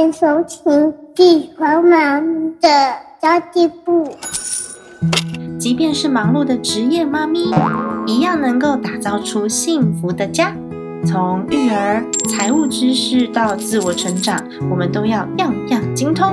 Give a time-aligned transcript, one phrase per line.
[0.00, 0.72] 迎收听
[1.14, 2.68] 《地方妈咪的
[3.20, 4.04] 交际部》。
[5.58, 7.50] 即便是忙碌的职业妈咪，
[8.06, 10.54] 一样能够打造出幸福的家。
[11.04, 16.32] 从育儿、财务知识到自我成长，我们都要样样精通。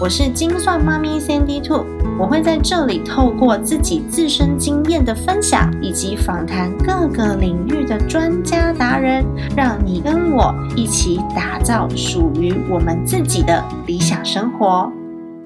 [0.00, 1.84] 我是精算妈咪 Sandy Two，
[2.18, 9.24] 我会在这里透过自己自身经验的分享，以及访谈各个领域的专家达人，
[9.56, 14.90] 让你跟我一起打造属于我们自己的理想生活。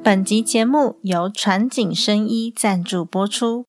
[0.02, 3.66] 本集节目由传景生衣赞助播出。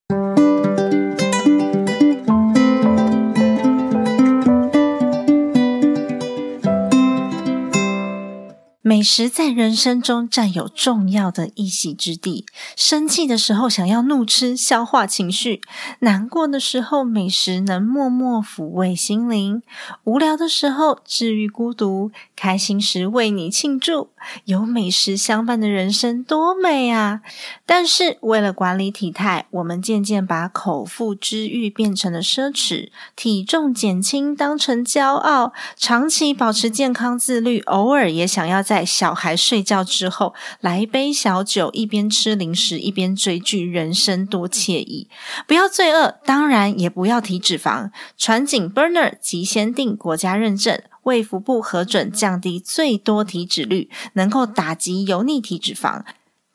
[8.85, 12.45] 美食在人生中占有重要的一席之地。
[12.75, 15.61] 生气的时候想要怒吃消化情绪，
[15.99, 19.63] 难过的时候美食能默默抚慰心灵，
[20.03, 24.09] 无聊的时候治愈孤独，开心时为你庆祝。
[24.45, 27.21] 有美食相伴的人生多美啊！
[27.65, 38.83] 但是为了管理体态，我们渐渐把口腹之欲变成了奢侈，体重减轻当成骄傲，长期保持健康自律，偶尔也想要在。
[38.93, 45.07] 小孩睡觉之后，来一杯小酒，一边吃零食一边追剧，人生多惬意！
[45.47, 47.89] 不要罪恶，当然也不要提脂肪。
[48.17, 56.03] 传景 Burner 极先定国家认证，胃腹部核准降低最多体脂率，能够打击油腻体脂肪。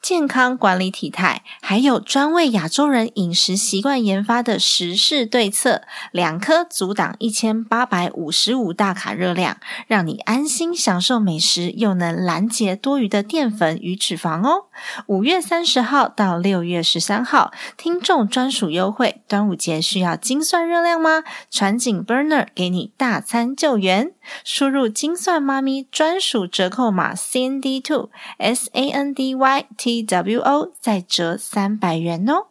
[0.01, 5.83] 健康管理体态，还有专为亚洲人饮食习惯研发的时事对策，
[6.13, 14.67] 两颗阻挡一千八百五十五大卡热量，让你安心享受美食，又能拦截多余的淀粉与脂肪哦。
[15.07, 21.25] 五月三十号到六月十三号，听众专属优惠，端午节需要精算热量吗？
[21.51, 24.13] 传景 Burner 给你大餐救援，
[24.45, 29.67] 输入精算妈咪专属折扣码 Sandy Two S A N D Y。
[29.89, 32.48] T W O 再折三百元哦！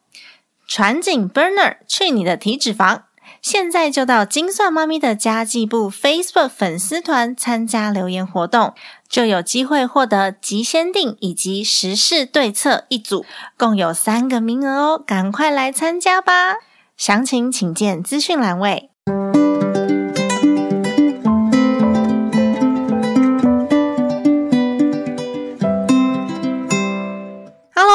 [0.68, 3.02] 传景 Burner 去你的体脂肪！
[3.44, 8.74] 现在就到精算妈咪的家计部 Facebook 粉丝团参加留言活动，
[9.08, 13.24] 就有机会获得极限定以及时事对策一组，
[13.56, 14.98] 共有三个名额哦！
[14.98, 16.56] 赶快来参加吧！
[16.98, 18.90] 详情请见资讯栏位。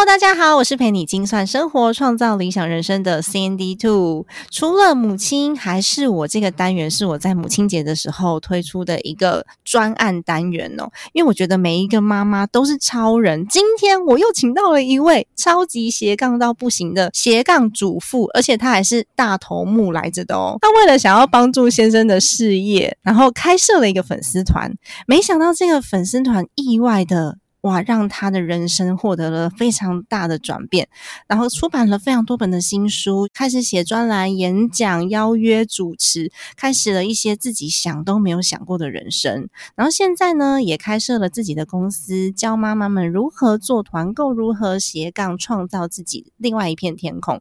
[0.04, 4.26] 大家好，我是陪你精算生活、创造理想人生的 CND Two。
[4.50, 10.90] 除了母亲，还是我这个单元是我在母亲节的时候推出的一个专案单元哦。
[11.12, 13.46] 因为我觉得每一个妈妈都是超人。
[13.46, 20.58] 今天我又请到了一位超级斜杠到不行的斜杠主妇，而且她还是大头目来着的哦。
[20.60, 24.70] 她为了想要帮助先生的事业，然后开设了一个粉丝团。
[25.06, 27.38] 没想到这个粉丝团意外的。
[27.62, 30.88] 哇，让他的人生获得了非常大的转变，
[31.28, 39.48] 然后出版了非常多本的新书，开始写专栏、演讲、邀约主持，开始了一些自己想都没有想过的人生。
[39.76, 47.36] 然后现在呢，也开设了自己的公司，教妈妈们如何做团购，如何斜杠创造自己另外一片天空。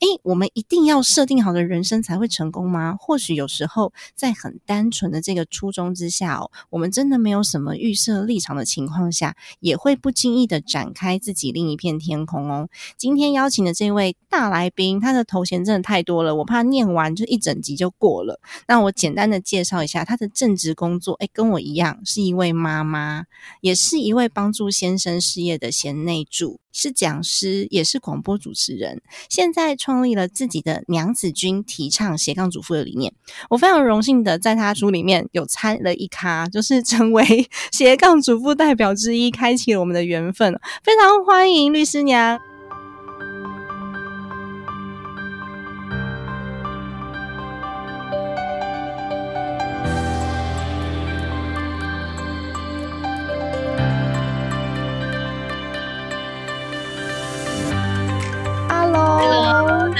[0.00, 2.94] 诶，我们一定要设定好的人生才会成功吗？
[3.00, 9.34] 或许有时候在很单纯的这个初衷之下哦，我们真的没有什么预设立场的情况下。
[9.62, 12.68] 也会不经意的展开自己另一片天空哦。
[12.98, 18.38] 今天邀请的这位大来宾，他的头衔真的太多了，我怕念完就一整集就过了。
[18.68, 23.24] 那我简单的介绍一下他的正职工作，哎，跟我一样是一位妈妈，
[23.60, 26.58] 也是一位帮助先生事业的贤内助。
[26.72, 29.02] 是讲师，也是广播主持人。
[29.28, 33.12] 现在创立了自己的娘子军，提倡斜杠主妇的理念。
[33.50, 40.58] 我非常荣幸的在他书里面有参了一咖，就是成为 斜杠主妇代表之一，开启了我们的缘分。
[40.82, 42.51] 非常欢迎律师娘。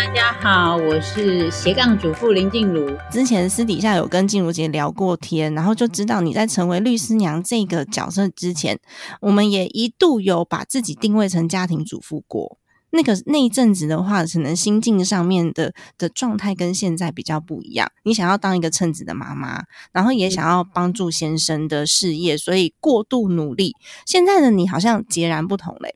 [0.04, 2.90] 大家好，我是斜杠主妇林静茹。
[3.08, 8.81] 之前私底下有跟静茹姐聊过天，然后就知道你在成为律师娘这个角色之前，
[9.20, 12.58] 我们也一度有把自己定位成家庭主妇过。
[12.90, 17.88] 那个那一阵子的话，可能心境上面的的状态跟现在比较不一样。
[18.02, 19.62] 你想要当一个称职的妈妈，
[19.93, 23.76] 然后也想要帮助先生的事业，所以过度努力。
[24.05, 25.94] 现在的你好像截然不同嘞。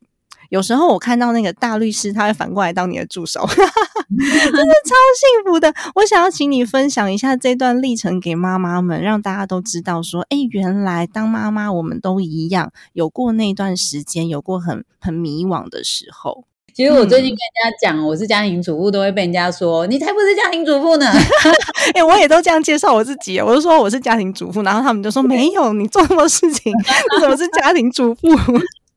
[0.51, 5.73] 有时候我看到那个大律师，他会反过来当你的助手， 真的 超幸福的。
[5.95, 16.45] 我想要请你分享一下这段历程给妈妈们，让大家都知道说，哎，原来当妈妈我们都一样，有过那段时间，有过很很迷惘的时候。
[16.75, 21.07] 其实我最近跟人家讲我是家庭主妇，都会被人家说你才不是家庭主妇呢。
[21.95, 28.29] 哎，我也都这样介绍我自己，我就说我是家庭主妇，然后他们就说没有，你做什么事情，你怎么是家庭主妇？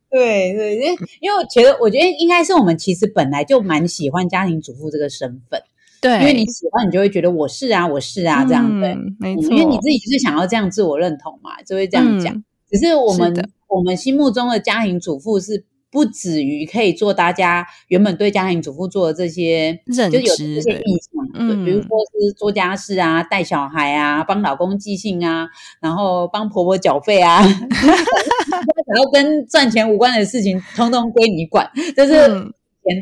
[0.09, 0.87] 对对，因为
[1.21, 5.61] 因为我觉得，我觉得应该是我们其实本来就蛮喜欢家庭主妇这个身份。
[6.01, 9.51] 对，因为你喜欢，你就会觉得我是啊，我是啊，这样对，没错。
[9.51, 12.43] 因为你自己就是想要这样自我认同嘛，就会这样讲。
[12.71, 15.65] 只是我们我们心目中的家庭主妇是。
[15.91, 25.47] 不止于可以做大家原本对家庭主妇做的这些认知，就有这些印象，对，比如说是做家事啊、带小孩啊、帮老公寄信啊，
[25.81, 27.41] 然后帮婆婆缴费啊，
[28.87, 32.53] 然后跟赚钱无关的事情，通通归你管，就是。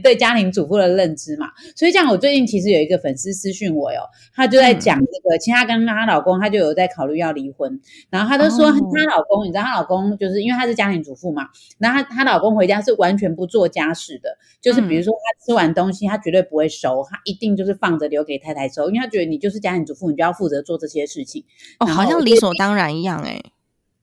[0.03, 4.01] 对家庭主妇的认知嘛，所以这样我最近其实有一个粉丝私讯我哟，
[4.35, 11.43] 她就在讲这个，其实她跟她老公，她就有在考虑要离婚，然后她就说她老公，你知道她老公就是因为她是家庭主妇嘛，
[11.77, 21.45] 然后她她老公回家是完全不做家事的，就是比如说他吃完东西，他绝对不会收，他一定就是放着留给太太收，因为他觉得你就是家庭主妇，你就要负责做这些事情，
[21.79, 23.41] 哦，好像理所当然一样哎。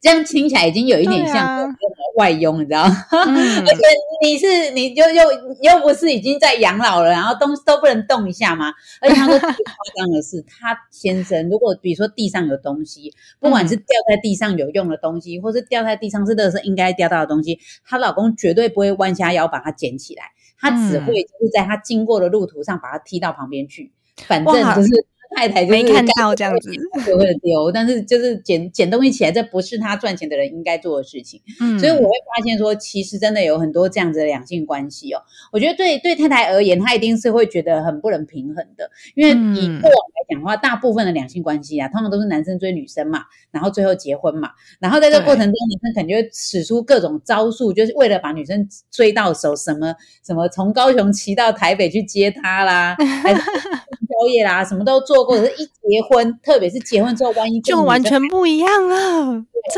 [0.05, 1.75] 这样听起来已经有一点像
[2.17, 2.95] 外佣，你知道吗？
[3.11, 3.83] 而且
[4.23, 5.23] 你是你就又
[5.62, 8.71] 又不是已经在养老了，然后东西都不能动一下吗？
[9.01, 20.25] 而且他说最夸张的是， 他先生如果比如说地上有东西，不管是掉在地上有用的东西，或是掉在地上是乐色应该掉到的东西，她老公绝对不会弯下腰把它捡起来，
[20.61, 23.91] 他只会就是在他经过的路途上把它踢到旁边去，
[24.27, 24.91] 反正就是。
[25.35, 26.71] 太太没看到这样子，
[27.07, 27.71] 就会丢。
[27.73, 31.41] 但是就是捡捡东西起来，这不是他赚钱的人应该做的事情。
[31.61, 35.21] 嗯，所以我会发现说，其实真的有很多这样子的两性关系哦。
[35.53, 38.91] 我觉得对对太太而言，她一定是会觉得很不能平衡的。
[39.15, 44.51] 因为以过往来讲的话，大部分的两性关系啊，他们都是男生追女生嘛，然后最后结婚嘛。
[44.81, 49.95] 然后在这过程中，女生肯定会使出各种招数，就是为了把女生追到手，什么
[50.25, 53.41] 什么从高雄骑到台北去接她啦，还是
[54.14, 55.25] 宵夜啦，什么都做。
[55.25, 55.37] 过。
[55.37, 59.25] 可是一结婚， 特别是结婚之后，万一就完全不一样了，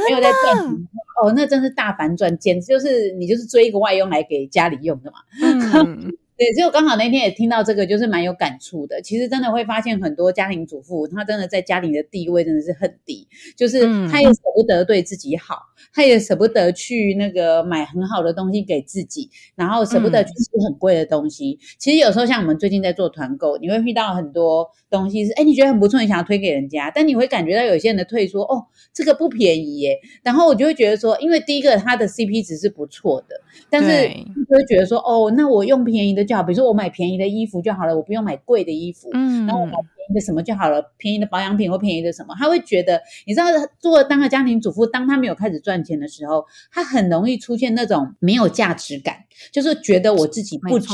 [0.09, 0.89] 没有在赚钱
[1.23, 5.19] 哦，那真是大反转，简直就是你就是追一个外佣来给家里用的嘛。
[6.37, 9.01] 对，就刚好那天也听到这个，就是蛮有感触的。
[9.01, 15.57] 其实真的会发现很多家庭主妇，她真的在家里的地位真的是很低，就是她也舍不得对自己好，
[15.95, 21.59] 她也舍不得去那个买很好的东西给自己，然后舍不得去吃很贵的东西。
[21.79, 29.99] 其实有时候像我们最近在做团购，你会遇到很多东西是，哎，你觉得很不错，你想要推给人家，但你会感觉到有些人的退说，哦，这个不便宜耶。
[30.23, 33.41] 然后我就会觉得说，因为第一个它的 CP 值是不错的，
[33.71, 36.26] 但是就会觉得说，哦，那我用便宜的。
[36.27, 39.09] 就好，比如说我买便宜的衣服就好了，我不用买贵的衣服。
[39.15, 43.47] 嗯，然后我买便宜的什么就好了，便宜的保养品或便宜的什么，他会觉得，你知道，
[43.79, 49.17] 做当个家庭主妇，当他没有开始赚钱的时候，他很容易出现那种没有价值感，
[49.53, 50.89] 就是觉得我自己不值，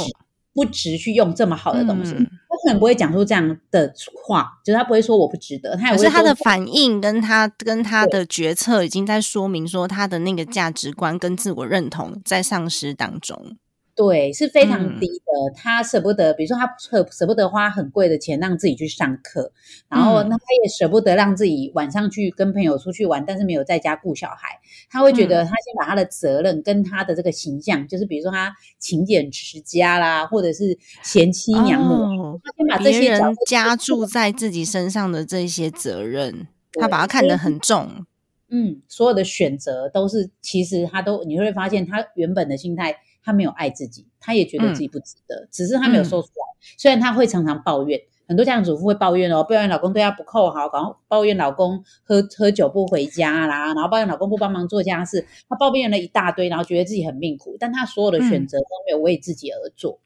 [0.55, 2.13] 不值去用这么好的东西。
[2.15, 3.93] 他可能不会讲出这样的
[4.25, 13.57] 话，就是他不会说我不值得，他也是他的反应跟他跟他的决策已经在说明说他的那个价值观跟自我认同在丧失当中。
[13.95, 15.55] 对，是非常低的。
[15.55, 19.53] 他舍不得，比如说他舍舍不得花很贵的钱让自己去上课，
[19.87, 24.59] 然后那他也舍不得让自己晚上去跟朋友出去玩，但是没有在家顾小孩。
[24.89, 36.49] 他会觉得他先把他的责任跟他的这个形象，就是比如说他勤俭持家啦，或者是贤妻良母，他先把这些人加注在自己身上的这些责任，
[36.81, 38.07] 他把它看得很重。
[38.49, 42.97] 嗯，所有的选择都是，其实他都你会发现，他原本的心态。
[43.23, 46.75] 他没有爱自己，他也觉得自己不值得，只是他没有说出来。
[46.79, 59.99] 虽然他会常常抱怨，很多家庭主妇会抱怨哦，抱怨老公对她不够好，然后抱怨老公喝喝酒不回家啦，然后抱怨老公不帮忙做家事，她抱怨了一大堆，然后觉得自己很命苦，但她所有的选择都没有为自己而做。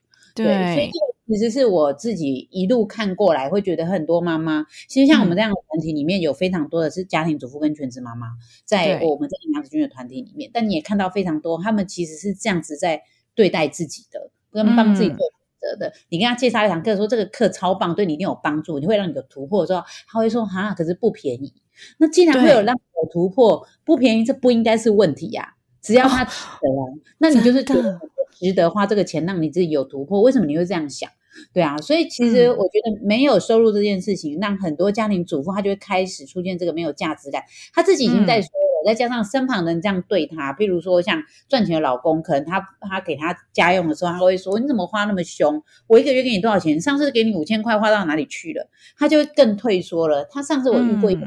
[0.43, 8.27] 对，所以这其实是我自己一路看过来，会觉得很多妈妈，其实像我们这样的团体里面有非常多的是家庭主妇跟全职妈妈，
[8.63, 13.01] 在我们这个杨子君的团体里面，但你也看到非常多，他们其实是这样子在
[13.35, 15.27] 对待自己的，跟帮自己做选
[15.59, 15.93] 择的。
[16.07, 21.53] 你跟他介绍一堂课，说这个课超棒，对你一定有帮助，你会让你有突破的时候，他会说哈，可是不便宜。
[21.97, 25.55] 那既然会有让我突破，不便宜，这不应该是问题呀。
[25.87, 30.21] 只要他值得，那你就是值得花这个钱让你自己有突破。
[30.21, 31.09] 为什么你会这样想？
[31.53, 37.41] 对啊，所以其实我觉得没有收入这件事情，让很多家庭主妇她就会开始出现这个没有价值感。
[37.73, 45.63] 她自己已经在说了，再加上身旁人这样对她，比如说像赚钱的老公，可能他他给他家用的时候，他会说你怎么花那么凶？
[45.87, 46.81] 我一个月给你多少钱？
[46.81, 48.67] 上次给你五千块，花到哪里去了？
[48.97, 50.25] 他就更退缩了。
[50.25, 51.21] 他上次我遇过一个。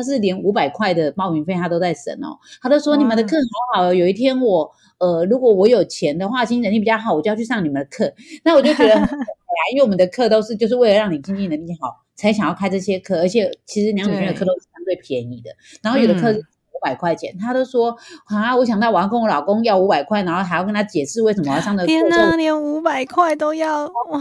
[0.00, 3.36] 他是连五百块的报名费他都在省哦，他都说你们的课
[3.74, 3.94] 好好哦。
[3.94, 8.10] 有一天我呃，如果我有钱的话，经济能力比较好，我就要去上你们的课。
[8.42, 9.08] 那我就觉得很呀，
[9.72, 15.50] 因为我们的课都是就是为了让你经济能力好才想要开这些课，而且其实梁主任的课都是相对便宜的。
[15.82, 16.32] 然后有的课
[16.82, 17.96] 百块钱，他都说
[18.26, 21.86] 啊，我想到我要跟我老公要五百块，然后还要跟他解释为什么我要上的。
[21.86, 24.20] 天哪，连五百块都要 哇，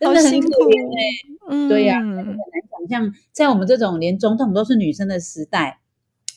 [0.00, 1.00] 真的很可怜哎。
[1.48, 2.26] 嗯，对呀，很难
[2.88, 5.80] 想象，在我们这种连总统都是女生的时代，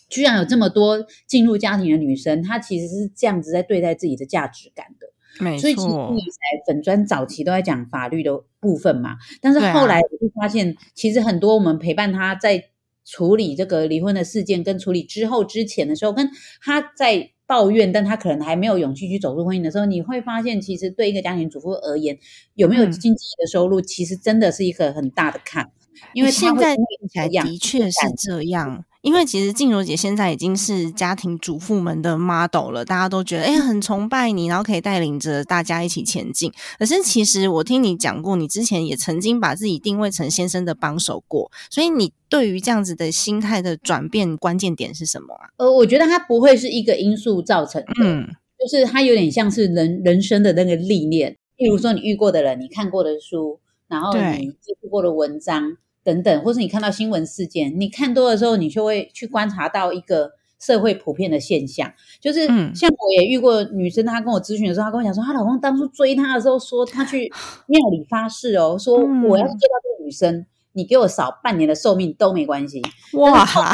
[0.10, 5.08] 居然有这么多进入家庭的女生，她其实是这样子在对待自己的价值感的。
[5.44, 12.64] 没错，所以其实理财粉砖早期都在讲法律的部分嘛，但是后来我就发现，其实很多我们陪伴她在
[13.06, 16.30] 处理这个离婚的事件，跟处理之后之前的时候，跟
[16.62, 17.32] 他在。
[17.48, 22.18] 抱怨，但他可能还没有勇气去走入婚姻的时候，你会发现，其实对一个家庭主妇而言，
[22.56, 25.70] 有没有经济的收入，其实真的是一个很大的坎。
[26.14, 28.84] 因为现在看起来的确是这样。
[29.06, 36.52] 因为其实静茹姐现在已经是家庭主妇们的 model 了，大家都觉得哎很崇拜你，然后可以带领着大家一起前进。
[36.80, 45.50] 可是其实我听你讲过，你之前也曾经把自己定位成先生的帮手过，所以你对于这样子的心态的转变关键点是什么啊？
[45.58, 48.26] 呃，我觉得它不会是一个因素造成的，嗯，
[48.58, 55.78] 就是它有点像是人人生的那个历练，例如说你遇过的人，你看过的书，然后你接触过的文章。
[56.06, 62.46] 等等，或是你看到新闻事件，你看多的时候，你就会去观察到一个社会普遍的现象，就是
[62.76, 67.30] 像我也遇过女生，她跟我咨询的时候，她跟我讲说，她老公当初追她的时候，说她去
[67.66, 72.82] 庙里发誓哦，说我要是见到这个女生，你给我少半年的寿命都没关系。
[73.14, 73.74] 哇，好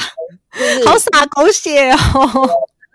[0.98, 1.98] 傻狗血哦！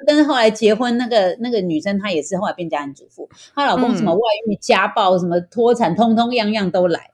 [0.06, 7.10] 但是后来结婚，那个那个女生她也是后来变家庭主妇，她老公什么外遇、家暴、什么脱产，通通样样都来。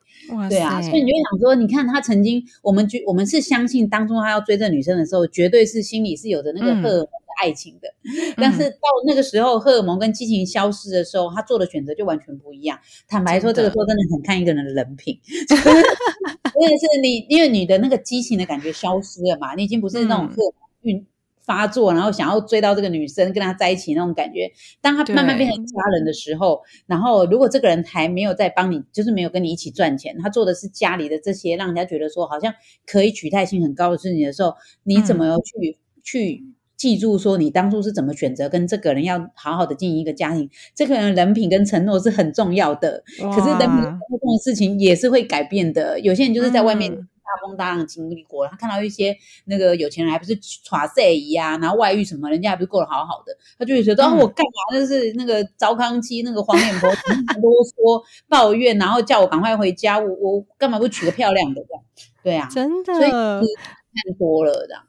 [0.49, 7.89] 对啊，所以你就想说，你看他曾经，我们觉我们是相信当初他要追这女生的时候，绝对是心里是有着那个荷尔蒙的爱情的。
[8.37, 12.79] 但是到那个时候，荷尔蒙跟激情消失的时候，他做的选择就完全不一样。
[13.09, 15.19] 坦白说，这个时候真的很看一个人的人品。
[15.53, 21.07] 真的是你，因为你的那个激情的感觉消失了嘛，你已经不是那种荷尔蒙运。
[21.45, 24.51] 发作，然后想要追到这个女生，跟她在一起那种感觉。
[24.81, 32.55] 当他慢慢变成家人的时候，然后如果这个人还没有在帮你，就是没有跟你一起赚钱，他做的是家里的这些，让人家觉得说好像
[32.87, 36.45] 可以取代性很高的事情的时候，你怎么去去
[36.77, 40.49] 记住说你当初是怎么选择跟这个人要好好的经营一个家庭？
[40.75, 45.99] 这个人人品跟承诺是很重要的，可是人品这种事情也是会改变的。
[46.01, 47.09] 有些人就是在外面。
[47.33, 54.79] 大风大浪经历过，他看到一些那个有钱人还不是耍色姨啊，然后外遇什么，人家还不是过得好好的，他就会觉得我干嘛？
[54.79, 61.83] 就是那个糟糠妻，那个黄脸婆啰嗦抱怨，然后叫我赶快回家，我我干嘛不娶个漂亮的这样？
[62.23, 64.83] 对啊，真的，所以看多了这样。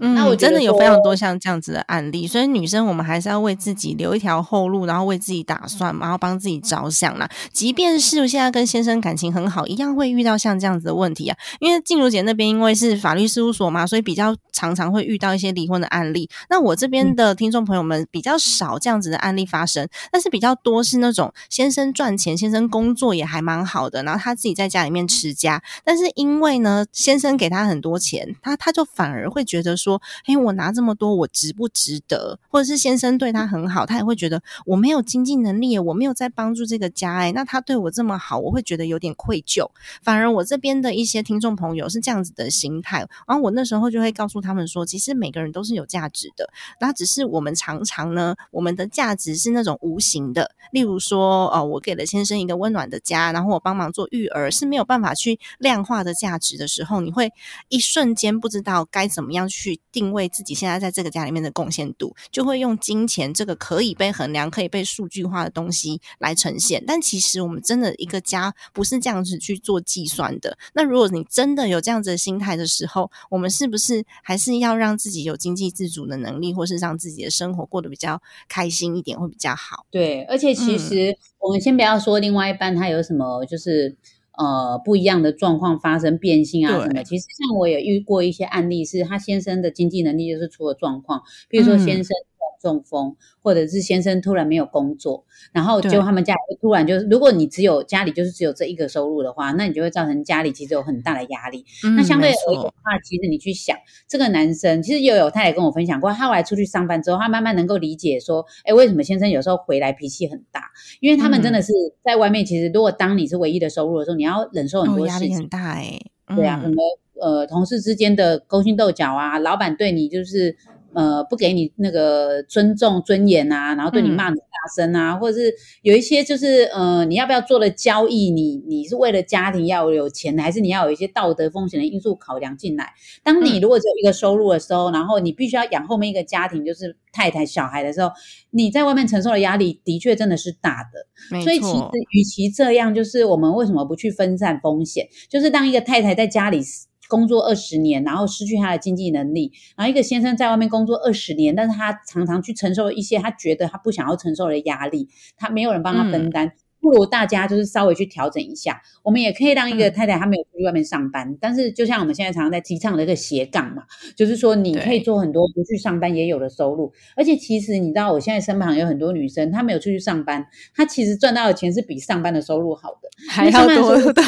[0.00, 7.26] 嗯，那我真的有非常多像这样子的案例，所以女生我们还是要为自己留一条后路，然后为自己打算，然后帮自己着想啦。
[7.50, 11.36] 即便是现在跟先生感情很好，一样会遇到像这样子的问题啊。
[11.60, 16.28] 因为静茹姐那边因为是法律事务所嘛，所以比较常常会遇到一些离婚的案例。
[16.50, 29.69] 那我这边的听众朋友们比较少这样子的案例发生，但是比较多是那种先生赚钱，先生工作也还蛮好的，然后他自己在家里面持家，但是因为呢，先生给他很多钱，他他就反而会觉得。
[29.76, 32.38] 说，哎，我拿这么多，我值不值得？
[32.48, 39.68] 或者是先生对他很好，他也会觉得我没有经济能力，我没有在帮助这个家，哎，那他对我这么好，我会觉得有点愧疚。
[40.02, 46.48] 反而我这边的一些听众朋友是这样子的心态，然后我那时候就会告诉他们说，其实每个人都是有价值的，
[46.80, 57.32] 那只是我们常常呢，我们的价值是那种无形的，例如说，哦，我给了先生一个温暖的家，然后我帮忙做育儿，是没有办法去量化的价值的时候，你会
[57.68, 59.59] 一瞬间不知道该怎么样去。
[59.60, 66.82] 去定位自己现在在这个家里面的贡献度，就会用金钱这个可以被衡量、可以被数据化的东西来呈现。
[66.86, 70.56] 但其实我们真的一个家不是这样子去做计算的。
[70.72, 79.84] 那如果你真的有这样子的心态的时候，我们是不是还是要让自己有经济自主的能力，或是让自己的生活过得比较开心一点，会比较好？
[79.90, 83.94] 对，而且其实我们先不要说另外一半他有什么，就是。
[84.40, 87.02] 呃，不一样的状况发生变性啊什么？
[87.04, 91.20] 其实像我也遇过一些案例，是他先生的经济能力就是出了状况，
[91.50, 92.16] 比如说先生
[92.60, 101.64] 中风，或者是先生突然没有工作，然后就他们家里突然就是，如果你只有家里就是只有这一个收入的话，那你就会造成家里其实有很大的压力。
[101.96, 103.76] 那相对而言的话，其实你去想，
[104.06, 110.64] 这个男生其实又有他也跟我分享过，他后来出去上班之后，他慢慢能够理解说，哎，为什么先生有时候回来脾气很大？
[111.00, 111.72] 因为他们真的是
[112.04, 115.98] 在外面，其实如果当你是唯一的收入的时候，你要忍受很多压力很大哎。
[116.36, 116.76] 对啊，什么
[117.20, 120.56] 呃，同事之间的勾心斗角啊，老板对你就是
[120.94, 132.92] 呃不给你那个尊重尊严啊，然后对你骂你大声啊，或者是有一些就是呃你要不要做的交易，你你是为了家庭要有钱，还是你要有一些道德风险的因素考量进来？
[133.22, 138.10] 当你如果只有一个收入的时候，然后你必须要养后面一个家庭，就是太太小孩的时候，
[138.50, 141.40] 你在外面承受的压力的确真的是大的。
[141.42, 145.08] 所以其实与其这样，就是我们为什么不去分散风险？
[145.28, 146.60] 就是当一个太太在家里。
[147.10, 158.80] 工作二十年，然后失去他的经济能力，然后一个先生在外面工作二十年，但是他常常去承受一些他觉得他不想要承受的压力，他没有人帮他分担，不如大家就是稍微去调整一下。
[159.02, 163.82] 我们也可以让一个太太她没有出去外面上班，但是就像我们现在常常在提倡的一个斜杠嘛，
[164.16, 174.24] 就是说你可以做很多不去上班也有的收入，而且其实你知道，我现在身旁有很多女生，她没有出去上班，她其实赚到的钱是比上班的收入好的，还要多对。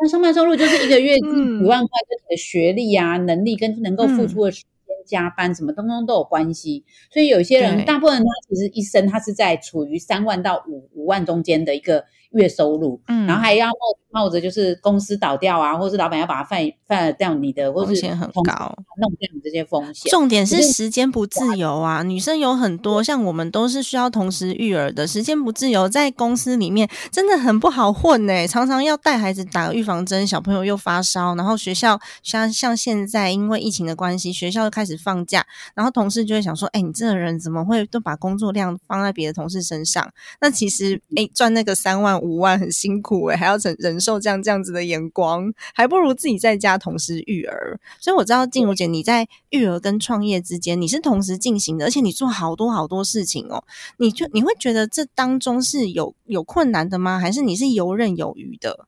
[0.00, 1.14] 那上班收入就是一个月
[1.62, 4.68] 五万块，跟你的学历啊、能力跟能够付出的时间、
[5.06, 6.84] 加班什么，通通都有关系。
[7.10, 13.70] 所以有些人，大部分人他其实一生他是在处于三万到五五万中间的一个月收入，嗯，然后还要。
[14.14, 20.08] 冒着就是公司倒掉啊，或是老板要把它犯犯掉你的，或是险很高，弄掉你这些风险。
[20.08, 22.04] 重点是时间不自由啊！
[22.04, 28.46] 女生有很多，像我们都是需要同时育儿的，时间不自由，在公司里面真的很不好混呢。
[28.46, 35.44] 常常要带孩子打预防针，小朋友又发烧，然后学校像像现在因为疫情的关系，学校又开始放假，
[35.74, 40.08] 然后同事就会想说：“哎，你这个人怎么会都把工作量放在别的同事身上？
[40.40, 47.80] 那其实哎，赚那个三万五万很辛苦哎，还要忍忍。”受这样这样子的眼光，还不如自己在家同时育儿。
[47.98, 53.64] 所以我知道静茹姐你在育儿跟创业之间，你是同时进行的，而且你做好多好多事情哦。
[53.96, 57.18] 你就你会觉得这当中是有有困难的吗？
[57.18, 58.86] 还是你是游刃有余的？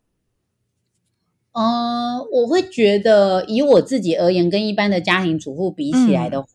[1.53, 6.49] 嗯，我会觉得以我自己而言，跟一般的家庭主妇比起来的话。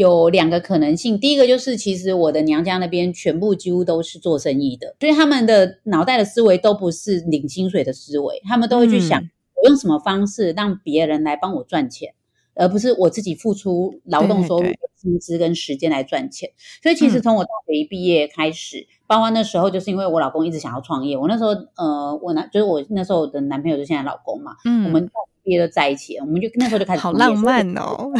[0.00, 12.14] 有两个可能性，第一个就是其实我的娘家那边全部几乎都是做生意的，所以他们的脑袋的思维都不是领薪水的思维，他们都会去想我用什么方式让别人来帮我赚钱，
[12.54, 16.48] 而不是我自己付出劳动收入、薪资跟时间来赚钱。
[16.82, 25.06] 所以其实从我大学一毕业开始，包括那时候就是因为我老公一直想要创业，我那时候呃，我男就是我那时候的男朋友就现在老公嘛，嗯，我们
[25.42, 28.10] 毕业都在一起，我们就那时候就开始好浪漫哦，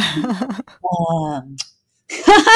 [1.35, 1.57] 嗯。
[2.25, 2.49] 哈哈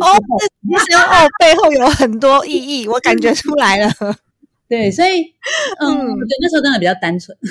[0.00, 3.90] 哈哦，这其实哦背后有很多意义，我感觉出来了。
[4.68, 5.22] 对，所以
[5.80, 7.36] 嗯，我觉得那时候真的比较单纯。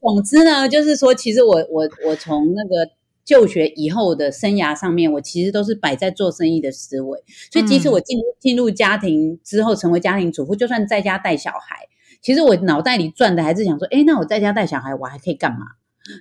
[0.00, 2.90] 总之呢，就是说，其实我我我从那个
[3.24, 7.22] 就学以后的生涯上面，我其实都是摆在做生意的思维。
[7.52, 11.86] 所以，即使我进进入家庭之后，成为家庭主妇，就算在家带小孩，
[12.20, 15.66] 其实我脑袋里转的还是想说，哎，那我在家带小孩，我还可以干嘛？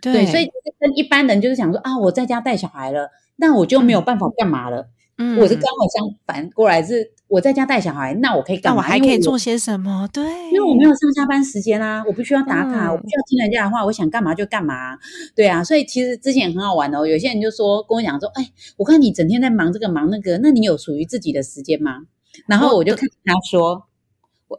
[0.01, 0.49] 对，所以
[0.79, 4.89] 跟一般人就是想说啊，我在家带小孩了，那我就没有办法干嘛了。
[5.17, 8.81] 嗯，我是刚好相反过来，是我在家带小孩，那我可以干嘛？
[8.81, 10.09] 我还可以做些什么？
[10.11, 14.97] 对，因为我没有上下班时间啊，我不需要打卡，我不需要听人家的话，我想干嘛就干嘛。
[15.35, 17.05] 对啊，所以其实之前很好玩哦。
[17.05, 21.99] 有些人就说跟我讲说，哎，我看你整天在忙这个忙那个，那你有属于自己的时间吗？
[22.47, 23.83] 然后我就看他说。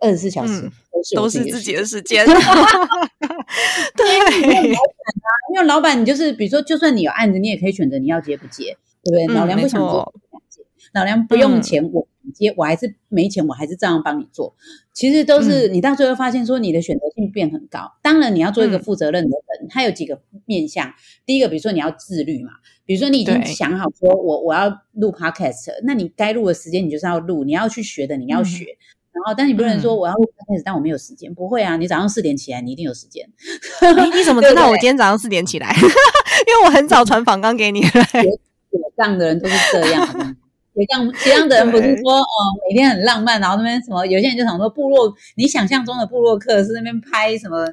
[0.01, 0.71] 二十四小时
[1.15, 2.25] 都是自己的时间，
[3.95, 4.75] 对，
[5.53, 9.35] 因为老板，你就是比如说，就算你有案子，你也可以选择你要接不接，对不对？
[9.35, 9.81] 老梁不想
[10.49, 14.55] 接，老梁不用钱，我接，我还是没钱，我还是照样帮你做。
[14.93, 17.81] 其实都是你到最后发现说，你的选择性变很高。
[18.03, 20.93] 当然，你要做一个负责任的人，他有几个面向。
[21.25, 22.51] 第一个，比如说你要自律嘛，
[22.85, 28.67] 比如说你已经想好说我我要录 podcast，那你该录的时间你就是要录，你要去学的你要学。
[29.13, 31.33] 然后，但你不能说我要开始，但我没有时间。
[31.35, 33.29] 不会啊，你早上四点起来，你一定有时间。
[33.97, 35.75] 你你怎么知 道我今天早上四点起来？
[35.77, 37.83] 因为我很早传访刚给你。
[37.83, 40.37] 写账的人都是这样。
[40.75, 42.37] 斜杠斜杠的人不是说哦，
[42.69, 44.05] 每天很浪漫，然后那边什么？
[44.07, 47.67] 有些人就想说部落，你想象中的部落客是那边拍什么？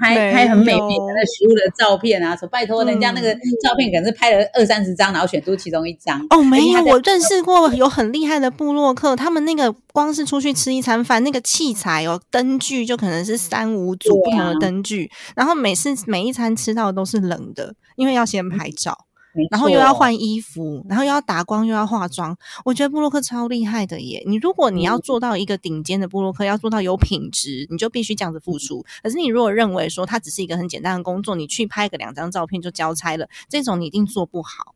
[0.00, 2.36] 拍拍很美丽的那食物的照片啊？
[2.36, 6.24] 说拜托人家那个照片可能是拍了二三十张，然后选出其中一张。
[6.30, 19.07] 哦，没有，我认识过有很厉害的部落客，他们那个光是出去吃一餐饭，那个器材哦，灯具就可能是三五组不同的灯具，然后每次每一餐吃到都是冷的，因为要先拍照。
[19.50, 22.36] 然后又要换衣服，然后又要打光，又要化妆。
[22.64, 24.22] 我觉得布洛克超厉害的耶！
[24.26, 28.84] 你如果你要做到一个顶尖的布洛克，要做到有品质，你就必须这样子付出。
[29.02, 34.74] 可是你如果认为说它只是一个很简单的工作，你去拍个两张照片就交差了，这种你一定做不好。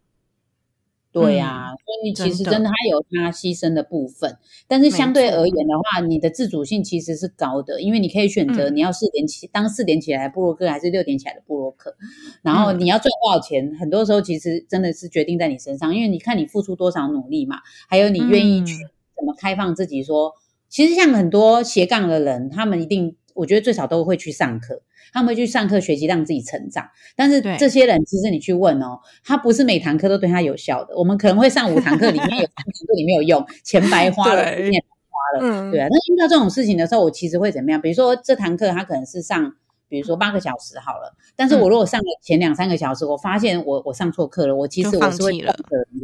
[1.12, 11.94] 对呀，所以你其实真的他有他牺牲的部分，但是相对而言的话，你的自主性其实是高的，因为你可以选择你要四点起当四点起来布洛克，还是六点起来的布洛克，
[12.40, 18.72] 然后你要赚多少钱，很多时候其实真的是决定在你身上，因为你看你付出多少努力嘛，还有你愿意去
[19.14, 20.02] 怎么开放自己。
[20.02, 20.32] 说
[20.70, 24.82] 其实像很多斜杠的人，他们一定我觉得最少都会去上课。
[25.12, 26.88] 他们去上课学习，让自己成长。
[27.14, 30.96] 但是这些人，其实你去问哦，他不是每堂课都对他有效的。
[30.96, 35.88] 我们可能会上五堂课，里面有三堂课里面有用，钱白花了，时间花了，对啊。
[35.90, 37.80] 那遇到这种事情的时候，我其实会怎么样？
[37.80, 39.54] 比如说这堂课他可能是上，
[39.88, 45.54] 比如说八个小时好了，但是我如果上了前两三个小时，我发现我我上错课了，我其实我是会的，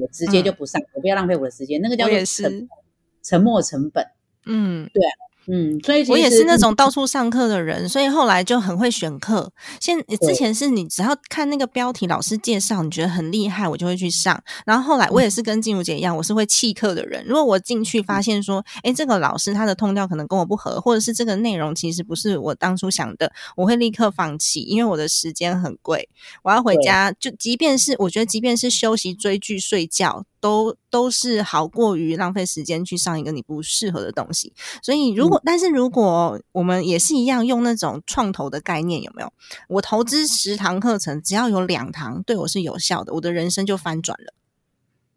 [0.01, 1.81] 我直接就不上，我不要浪费我的时间。
[1.81, 2.69] 那个叫做沉
[3.23, 4.05] 沉没成本。
[4.45, 5.15] 嗯，对啊。
[5.51, 9.51] 嗯，所以我也是那种到处上课的人，所以后来就很会选课。
[9.81, 14.39] 现之前是你只要看那个标题，老师介绍，你觉得很厉害，我就会去上。
[14.67, 17.25] 然后后来我也是跟静茹姐一样，我是会弃课的人。
[17.27, 26.09] 如果我进去发现说，哎，这个老师他的通调可能跟我不合，或者是这个内容其实不是我当初想的，我会立刻放弃，因为我的时间很贵，
[26.43, 27.11] 我要回家。
[27.13, 30.27] 就即便是我觉得，即便是休息、追剧、睡觉。
[30.41, 39.33] 都都是好过于浪费时间去上一个你不适合的东西，所以如果但是如果我们也是一样用那种创投的概念，有没有？
[39.69, 44.33] 我投资十堂课程，只要有两堂对我是有效的，我的人生就翻转了。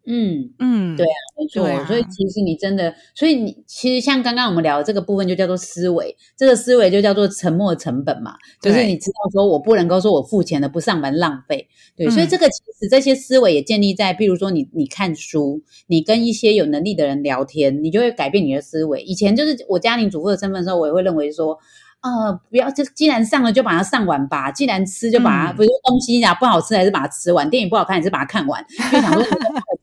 [0.04, 1.86] 嗯嗯，对啊，没错。
[1.86, 6.16] 所以其实你真的，所以你其实像刚刚我们聊的这个部分，就叫做思维。
[6.36, 11.68] 这个思维就叫做沉没成本嘛，就是你知道说我不能够说我付钱了不上班浪费。
[11.96, 19.02] 对，所以这个其实这些思维也建立在，比如说你你看书，你跟一些有能力的人聊天，你就会改变你的思维。
[19.02, 21.56] 以前就是我家庭主妇的身份的时候，我也会认为说，
[22.00, 29.22] 呃，不要就既然上了就把它上完吧，既然吃就把它，比如说东西呀不好吃还是把它吃完，电影不好看还是把它看完，就想说。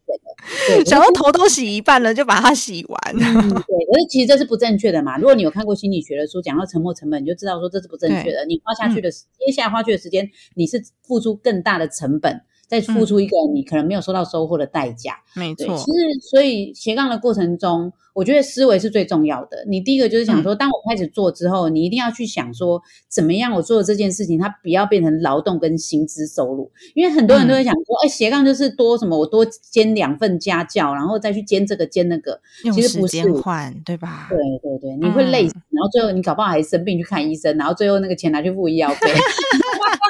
[0.86, 3.14] 想要头都洗一半了，就把它洗完。
[3.14, 5.18] 对，可是其实这是不正确的嘛。
[5.18, 8.46] 如果你有看过心理学的书，讲到沉没成本，你就知道说这是不正确的。
[8.46, 12.42] 你花下去的，接下来花去的时间，你是付出更大的成本。
[12.68, 15.76] 再付出一个你可能没有收到收获的代价，没错。
[15.76, 19.64] 其实，所以斜杠的过程中，我觉得思维是最重要的。
[19.66, 26.70] 你第一个就是想说，当我开始做之后，你一定要去想说，怎么样我做的这件事情，它不要变成劳动跟薪资收入。
[26.96, 32.42] 因为很多人都会想说，哎，斜杠就是多什么，我多兼两份家教，然后再去兼这个兼那个，
[32.74, 34.28] 其实不是换，对吧？
[34.30, 38.98] 对对对，你会累死，然后最后你搞不好还生病去看医生，然后最后那个钱拿去付医药费。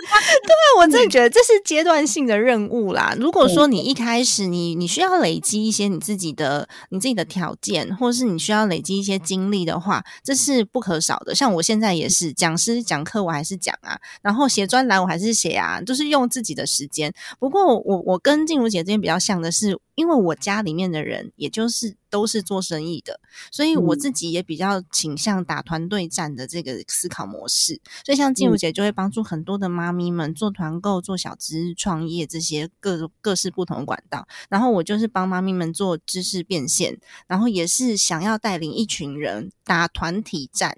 [0.47, 3.15] 对，我真的觉得这是阶段性的任务啦。
[3.19, 11.35] 如果说你一开始你你需要累积一些你自己的你自己的条件，或者是你需要累积一些经历的话，这是不可少的。
[11.35, 17.13] 像我现在也是讲师讲课，我还是讲啊，然后写专栏我还是写啊，就是用自己的时间。
[17.39, 19.79] 不过我我跟静茹姐这边比较像的是。
[19.95, 23.19] 因为我家里面的人，也就是都是做生意的，
[23.51, 27.81] 所以我自己也比较倾向打团队战的这个思考模式。
[28.05, 34.28] 所以像静茹姐就会帮助很多的妈咪们做团购、做小资创业这些各各式不同管道。
[34.49, 40.78] 然后我就是帮妈咪们做知识变现，然后也是想要带领一群人打团体战，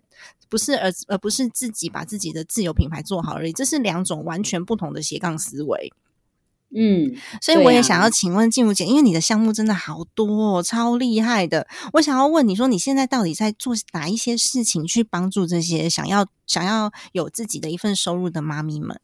[0.50, 3.54] 不是而而不是自己把自己的自有品牌做好而已。
[3.54, 5.94] 这是两种完全不同的斜杠思维。
[6.74, 11.68] 嗯，所以我也想要请问静茹姐，因为你的项目真的好多，哦，超厉害的。
[11.94, 19.00] 我想要问你说，你现在到底在做哪一些事情，去帮助这些想要想要有自己的一份收入的妈咪们？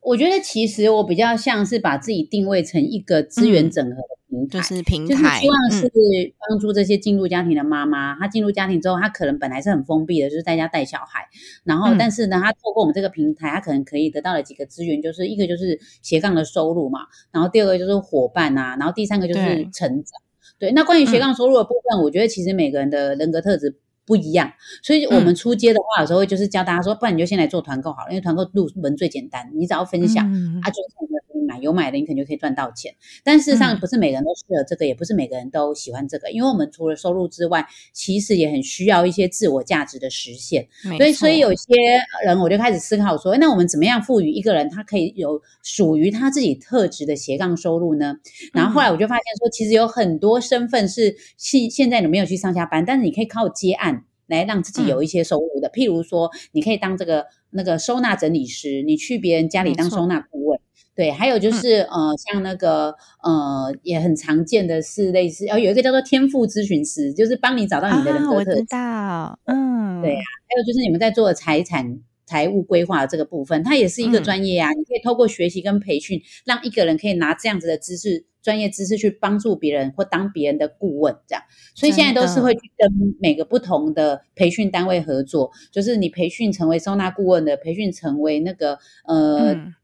[0.00, 5.90] 我觉得其实我比较像是把自己定位成一个资源整合的平台，就是平台，希望是
[6.48, 8.18] 帮助这些进入家庭的妈妈。
[8.18, 11.28] 她进入家庭之后，她可能本来是很封闭的，就是在家带小孩。
[11.64, 20.20] 然后，但是呢，她透过我们这个平台，她可能可以得到了几个资源，就是一个就是斜杠的收入嘛，然后第二个就是伙伴啊，然后第三个就是成长。
[20.58, 23.76] 对，那关于斜杠收入的部分，我觉得其实每个人的人格特质。
[24.04, 32.94] 不一样，所以我们出街的话，有时候就是教大家说，不然你就先来做团购好了，因为团购入门最简单，你只要分享，啊，就是可以买，有买的你肯定就可以赚到钱。
[33.24, 40.68] 但事实上，不是每个人都适合这个，也不是每个人都喜欢这个，因为我们除了收入之外，其实也很需要一些自我价值的实现。
[40.96, 41.74] 所以，所以有些
[42.24, 48.16] 人我就开始思考说，那我们怎么样赋予一个人他可以有属于他自己特质的斜杠收入呢？
[48.52, 54.04] 然后后来我就发现说，其实有很多身份是现现在你没有去上下班，但是你可以靠接案。
[54.28, 60.26] 来让自己有一些收入的，譬如说，你可以当这个那个收纳整理师，你去别人家里当收纳
[60.94, 68.50] 对，还有就是呃，像那个呃，也很常见的是类似，哦，有一个叫做天赋咨询师，就是帮你找到你的人格特质。
[68.50, 70.20] 我知道，嗯，对呀。
[70.20, 74.68] 还有就是你们在做财产、财务规划这个部分，它也是一个专业啊。
[74.72, 81.42] 你可以透过学习跟培训，让一个人可以拿这样子的知识、专业知识去帮助别人或当别人的顾问，这样。
[81.74, 89.54] 所以现在都是会去跟每个不同的培训单位合作，就是你培训成为收纳顾问的，培训成为那个呃。
[89.54, 89.74] 嗯，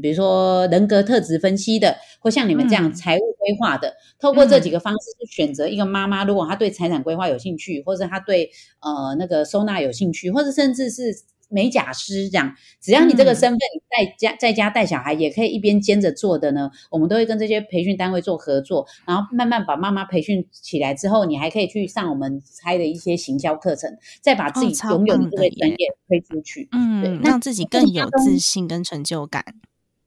[0.00, 6.24] 比如说人格特质分析的，或像你们这样财务规划的，透过这几个方式去选择一个妈妈。
[6.24, 11.14] 如果她对财产规划有兴趣，或者她对呃那个收纳有兴趣，或者甚至是
[11.48, 16.70] 美甲师这样，只要你这个身份你在家在家带小孩，也可以一边兼着做的呢。
[16.90, 25.76] 我们都会跟这些培训单位做合作，然后慢慢把妈妈培训起来之后，你还可以去上我们开的一些行销课程，再把自己拥有的这个专业
[26.08, 29.44] 推出去，嗯，让自己更有自信跟成就感。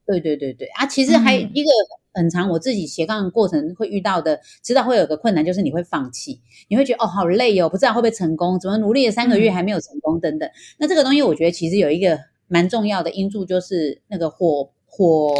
[0.06, 0.86] 对对对对啊！
[0.86, 1.70] 其实还一个
[2.12, 10.48] 很长，我自己斜杠过程会遇到的，知道会有个困难，就是你会放弃，你会觉得哦好累哦，不知道会不会成功，怎么努力了三个月还没有成功等等。
[10.78, 12.18] 那这个东西，我觉得其实有一个
[12.48, 15.32] 蛮重要的因素，就是那个伙伙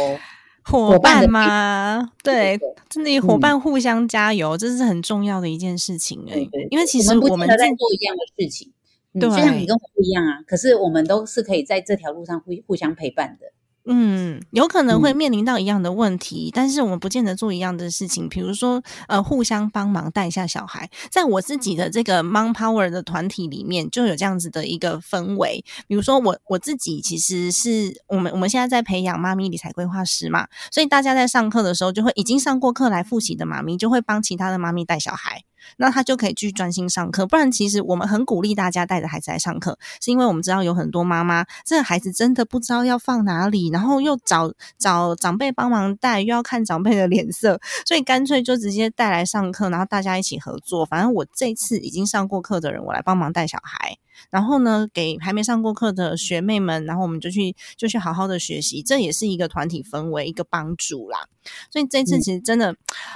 [0.63, 2.11] 伙伴吗？
[2.23, 2.57] 对，
[2.87, 6.37] 真的伙伴互相加油，这是很重要的一件事情哎。
[6.69, 8.71] 因为其实我们在做一样的事情，
[9.13, 13.47] 对，就像你跟我不一样啊，可是我们都是可以在这条路上互互相陪伴的。
[13.85, 18.29] 嗯，有可能会面临到一样的问题，但是我们不见得做一样的事情。
[18.29, 25.65] 比如说，呃，互相帮忙带一下小孩，在我自己的这个 Mom Power 的团体里面，就有这样子的一个氛围。
[25.87, 35.43] 比如说，我我自己其实是我们我们现在在培养妈咪理财规划师嘛，所以大家在上课的时候，就会已经上过课来复习的妈咪，就会帮其他的妈咪带小孩。
[35.77, 50.85] 那他就可以继续专心上课，不然其实我们很鼓励大家带着孩子来上课，是因为我们知道有很多妈妈，这个孩子真的不知道要放哪里，然后又找找长辈帮忙带，又要看长辈的脸色，所以干脆就直接带来上课，然后大家一起合作。
[50.85, 53.97] 反正我这次已经上过课的人，我来帮忙带小孩，
[54.29, 61.27] 然后呢，给还没上过课的学妹们，然后我们就去就去好好的学习，这也是一个团体氛围，一个帮助啦。
[61.71, 62.75] 所以这次其实真的，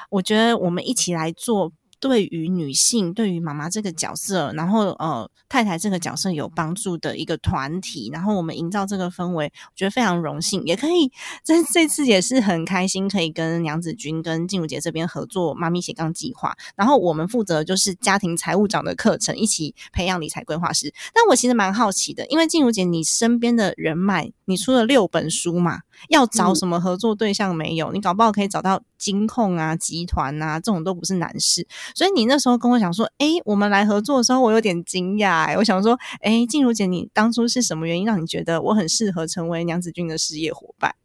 [0.10, 1.72] 我觉得我们一起来做。
[2.06, 11.12] 对于女性，对于妈妈这个角色，然后呃太太这个角色有帮助的一个团体，然后我们营造这个氛围，我觉得非常荣幸，也可以
[11.44, 20.94] 这这次也是很开心，可以跟娘子军跟静茹姐这边合作妈咪斜杠计划，然后我们负责就是家庭财务长的课程，一起培养理财规划师。
[21.12, 27.92] 但我其实蛮好奇的，因为静茹姐你身边的人脉，你出了六本书嘛，要找什么合作对象没有？
[27.92, 31.66] 你搞不好可以找到金控啊、集团啊，这种都不是难事。
[31.96, 35.46] 所以你那时候跟我讲说，哎，我们来合作的时候，我有点惊讶。
[35.46, 40.96] 哎，我想说，哎，静茹姐，你当初是什么原因让你觉得我很适合成为娘子军的事业伙伴？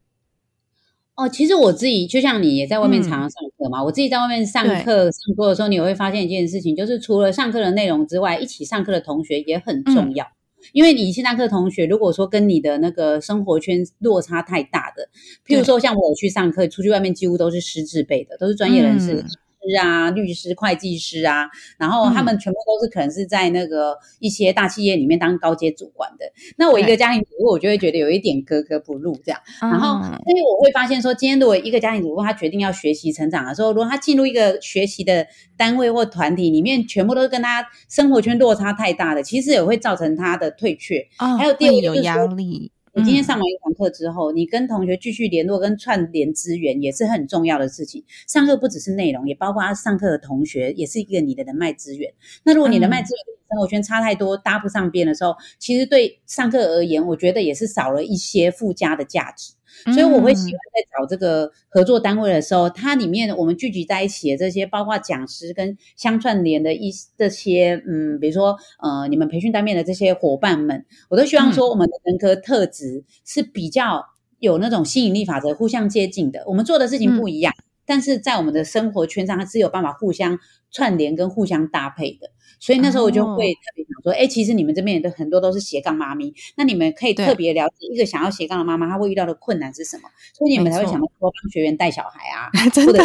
[1.17, 4.71] 哦，其实我自己就像你也在外面常常上课嘛，我自己在外面上课
[5.11, 10.27] 上课的时候，你会发现一件事情，就是除了上课的内容之外，一起上课的同学也很重要。
[10.73, 15.09] 因为你一起上课同学，如果说跟你的那个生活圈落差太大的，
[15.47, 19.25] 譬如说像我去上课，出去外面几乎都是师资辈的，都是专业人士。
[19.61, 26.25] 师啊，律师、会计师啊，然后他们全部都是可能是在那个一些大企业里面当高阶主管的。
[26.57, 29.41] 那我一个家庭主妇，我就会觉得有一点格格不入这样。
[29.61, 41.07] 然后，所以我会发现说，今天如果一个家庭主妇她决定要学习成长的时候，如果她进入一个学习的单位或团体里面，全部都是跟她生活圈落差太大的，其实也会造成她的退却。
[41.39, 42.73] 还有第二个有压力。
[42.93, 48.05] 你今天上完一堂课之后，你跟同学继续联络跟串联资源也是很重要的事情。
[48.27, 52.13] 上课不只是内容，也包括他上课的同学，也是一个你的人脉资源。
[52.43, 59.55] 那如果你人脉资源跟生活圈差太多，搭不上边的时候，其实对上课而言，我觉得也是少了一些附加的价值。
[59.95, 74.05] 所以我会喜欢在找这个合作单位的时候，它里面我们聚集在一起的这些，包括讲师跟相串联的一这些，嗯，比如说呃，你们培训单面的这些伙伴们，我都希望说我们的人格特质是比较
[74.41, 76.43] 有那种吸引力法则，互相接近的。
[76.47, 77.55] 我们做的事情不一样，
[77.87, 80.39] 但是在我们的生活圈上，它是有办法互相
[80.73, 82.31] 串联跟互相搭配的。
[82.61, 90.03] 所以那时候我就会特别想说，哎，其实你们这边也都很多都是斜杠妈咪，那你们可以特别了解一个想要斜杠的妈妈，她会遇到的困难是什么，
[90.37, 93.03] 所以你们才会想到说帮学员带小孩啊， 真的。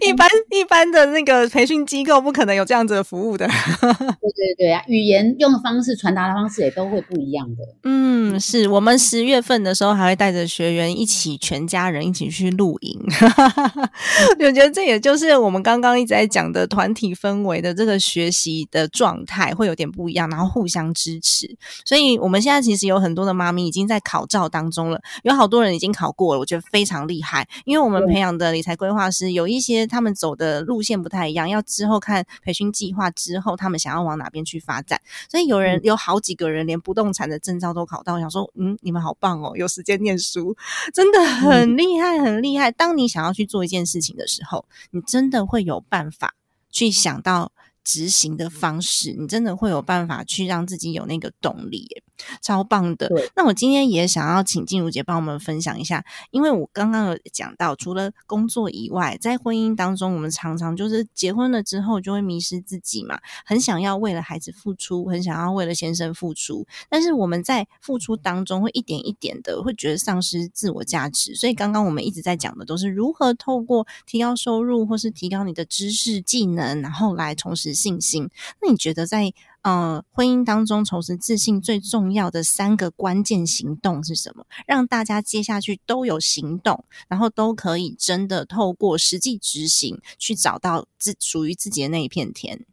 [0.00, 3.46] 一般一般的那个培训机构不可能有这样子的服务的。
[3.80, 7.62] 对对对啊，语言用的方式、传达的方式也都会不一样的。
[7.84, 13.00] 嗯，是我们十月份的时候还会带着学员一起，全家人一起去露营。
[14.40, 21.56] 我觉得这也就是我们刚刚一直在讲的团体氛围的这个学习的状态会有点不一样，然后互相支持。
[21.84, 27.48] 所以我们现在其实有很多的妈咪已经在考照当中了，有好多人已经考过了，我觉得非常厉害。
[27.64, 35.00] 因为我们培养的理财规划师有一些他们走的路线不太一样，要之后看培训计划之后，他们想要往哪边去发展。
[35.28, 40.56] 所以有人有好几个人连不动产的证照都考到，想说嗯，你们好棒哦，有时间念书，
[40.92, 42.70] 真的很厉害，很厉害。
[42.70, 46.34] 当你想要去做一件事情的时候，你真的会有办法
[46.70, 47.52] 去想到
[47.84, 51.86] 执行的方式，你真的会有办法去让自己有那个动力。
[52.40, 53.10] 超棒的！
[53.36, 71.34] 那我今天也想要请静茹姐帮我们分享一下，因为我刚刚有讲到，除了工作以外，在婚姻当中，我们常常就是结婚了之后就会迷失自己嘛，很想要为了孩子付出，很想要为了先生付出，但是我们在付出当中会一点一点的会觉得丧失自我价值。
[71.34, 78.30] 所以刚刚我们一直在讲的都是如何透过提高收入或是提高你的知识技能，然后来重拾信心。
[78.62, 79.32] 那你觉得在？
[79.64, 84.44] 呃，婚姻当中重拾自信最重要的三个关键行动是什么？
[84.66, 92.66] 让大家接下去都有行动，然后都可以真的透过实际执行去找到自属于自己的那一片天。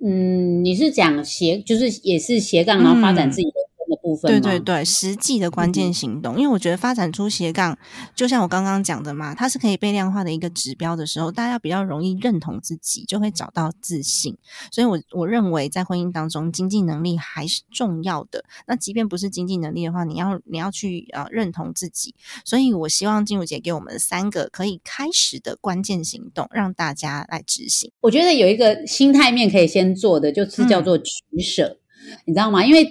[0.00, 3.63] 嗯，你是讲斜，就是也是斜杠，然后发展自己的。
[4.02, 7.76] 部分对对对，实际的关键行动，因为我觉得发展出斜杠，
[8.14, 14.36] 就像我刚刚讲的嘛，它是可以被量化的一个指标的时候，大家比较容易认同自己，就会找到自信。
[14.70, 18.44] 所以，我我认为在婚姻当中，经济能力还是重要的。
[18.66, 22.14] 那即便不是经济能力的话，你要你要去呃认同自己。
[22.44, 27.90] 所以我希望静茹姐给我们三个可以开始的关键行动，让大家来执行。
[28.00, 31.78] 我觉得有一个心态面可以先做的，就是叫做取舍。
[32.24, 32.64] 你知道吗？
[32.64, 32.86] 因为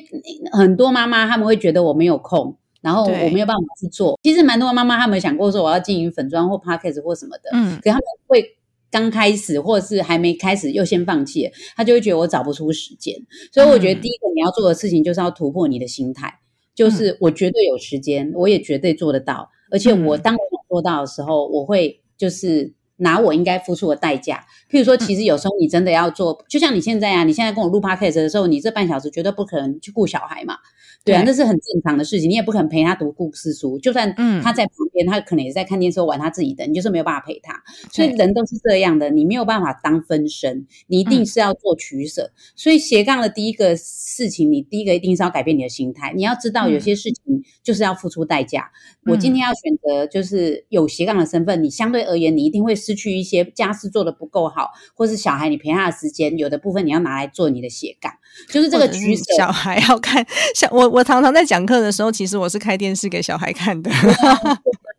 [0.52, 4.20] 很多妈妈他们会觉得我没有空，然后我没有办法去做。
[4.24, 8.44] 其实蛮多妈妈他们想过说我要经营粉妆或 p a c k a g e 或什么的，嗯，可他们会
[8.92, 13.16] 刚开始或者是还没开始又先放弃，他就会觉得我找不出时间。
[13.52, 16.40] 所以我觉得第一个你要做的事情就是要突破你的心态，
[16.76, 22.74] 就是我绝对有时间，我也绝对做得到，而且我当我做到的时候，我会就是。
[22.98, 30.58] 拿我应该付出的代价，譬如说，其实有时候你真的要做，就像你现在啊，你现在跟我录 podcast 的时候，你这半小时绝对不可能去顾小孩嘛，
[31.04, 34.14] 对啊，那是很正常的事情，你也不可能陪他读故事书，就算
[34.44, 42.32] 他在旁边，他可能也在看电视玩他自己的，你就是没有办法陪他，所以人都是这样的，你没有办法当分身，你一定是要做取舍。
[42.56, 48.72] 所以斜杠的第一个事情，你第一个一定是要改变你的心态，你要知道有些事情就是要付出代价。
[49.06, 52.74] 我今天要选择就是有斜杠的身份，你相对而言，你一定会。
[52.84, 58.12] 失去一些家事做的不够好，或是小孩你陪他的时间，有的部分你要拿来做你的斜杠，
[58.50, 59.24] 就是这个取舍。
[59.38, 63.90] 小孩要看，像我我常常在讲课的时候，其实我是开电视给小孩看的。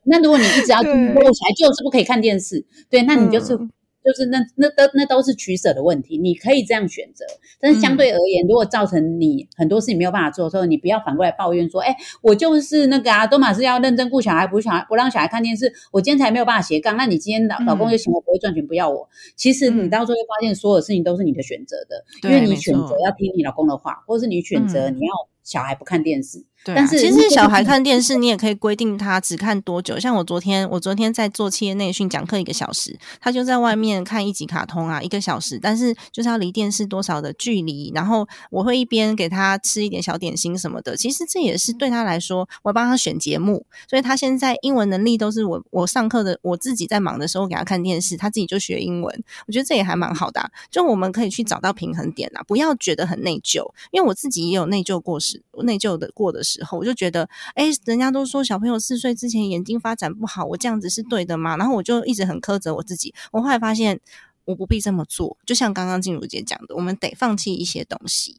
[0.04, 3.58] 那如果你一直要听，我小孩就是不可以看电视，对，那你就是。
[4.04, 7.24] 就是那那都那都是取舍的问题，你可以这样选择，
[7.58, 19.08] 但是相对而言，如果造成你很多事情没有办法做的时候，你不要反过来抱怨说，哎，我就是那个啊，多马是要认真顾小孩，不小孩不让小孩看电视，我今天才没有办法斜杠，那你今天老老公就嫌我不会赚钱，不要我。
[19.36, 25.12] 其实你到时候会发现，所有事情都是你的选择的，因为你选择要听你老公的话，或是你选择你要。
[25.44, 26.42] 小孩不看电视，
[26.74, 29.98] 但是其实小孩看电视，你也可以规定他只看多久。
[29.98, 35.58] 像我昨天，我昨天在做企业内训讲课一个小时，他就在外面看一集卡通啊，一个小时。
[35.60, 40.96] 但是就是要离电视多少的距离，然后我会一边给他吃一点小点心什么的。
[40.96, 49.24] 其实这也是对他来说，我帮他选节目，所以他现在英文能力都是我我上课的，我自己在忙的时候给他看电视，他自己就学英文。
[49.46, 55.42] 我觉得这也还蛮好的，就我们可以去找到平衡点啊，不要觉得很内疚，因为我自己也有内疚过时。
[55.62, 61.56] 内疚的过的时候，我就觉得，哎，人家都说小朋友四岁之前眼睛发展不好，我这样子是对的吗？
[61.56, 63.14] 然后我就一直很苛责我自己。
[63.32, 63.98] 我后来发现，
[64.44, 65.36] 我不必这么做。
[65.46, 68.36] 就像刚刚静茹姐讲的，我们得放弃一些东西。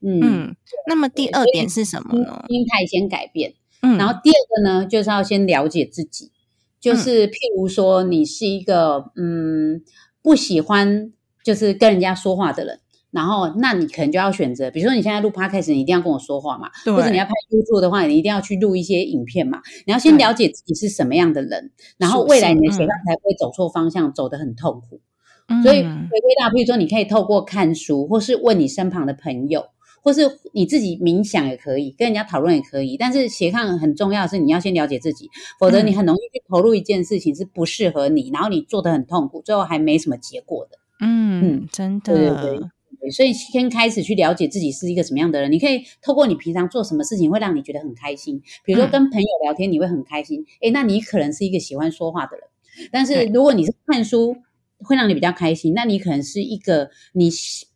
[0.00, 2.44] 嗯，那么第二点是什么呢？
[2.48, 3.52] 心态先改变。
[3.82, 6.30] 嗯，然后第二个呢，就是要先了解自己。
[6.80, 9.82] 就是譬如说，你是一个嗯
[10.22, 11.12] 不喜欢
[11.44, 12.80] 就是跟人家说话的人。
[13.10, 19.60] 然后，那你可能就要选择，比如说你现在录 podcast，你一定要跟我说话嘛，或者你要拍 YouTube 的话，你一定要去录一些影片嘛。
[19.86, 25.00] 你要先了解自己是什么样的人，然后未来你的斜杠才不会走错方向，走得很痛苦。
[25.64, 29.66] 所以回归到，比如说你可以透过看书，或是问你身旁的朋友，
[30.00, 32.96] 或是你自己冥想也可以，跟人家讨论也可以。
[32.96, 40.78] 但是斜杠很重要的是你要先了解自己，否则你很容易去投入一件事情是不适合你，然后你做得很痛苦，最后还没什么结果的。
[41.00, 42.14] 嗯，真的。
[42.14, 42.68] 对对对，
[43.10, 45.50] 所以先开始去了解自己是一个什么样的人。
[45.50, 50.44] 你可以透过你平常做什么事情会让你觉得很开心，比如说跟朋友聊天，你会很开心。
[50.60, 52.46] 诶，那你可能是一个喜欢说话的人。
[52.90, 54.36] 但是如果你是看书
[54.78, 57.30] 会让你比较开心，那你可能是一个你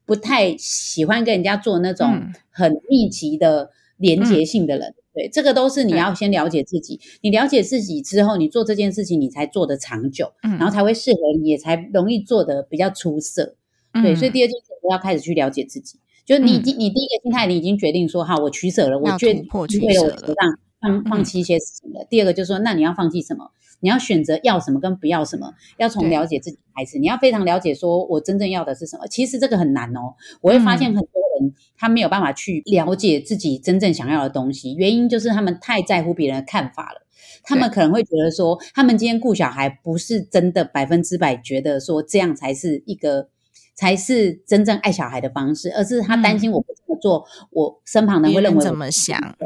[0.04, 4.94] 不太喜欢跟人家做那种很密集的连结性的人。
[5.14, 6.98] 对，这个都是你要先了解自己。
[7.20, 13.54] 你了解自己之后，你做这件事情你才做得长久，然后才会适合你，也才容易做得比较出色。
[14.02, 15.98] 对，所以第二件事要开始去了解自己。
[16.24, 19.46] 就是你已经，你第一个心态你已经决定说，好，我取舍了，我决定
[19.82, 22.06] 为了我不让放放弃一些事情了。
[22.08, 23.50] 第二个就是说，那你要放弃什么？
[23.80, 26.98] 你要选择要什么跟不要什么，要从了解自己开始。
[26.98, 29.06] 你要非常了解，说我真正要的是什么。
[29.06, 30.14] 其实这个很难哦。
[30.40, 37.02] 我会发现很多人他没有办法去了解自己真正想要的东西，原因就是他们太在乎别人的看法了。
[37.42, 43.28] 他们可能会觉得说，他们今天顾小孩不是真的百分之百觉得说这样才是一个
[43.74, 49.36] 才是真正爱小孩的方式，而是他担心我不这么做，我身旁人会认为怎么想。